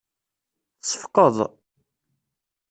Tseffqeḍ. 0.81 1.37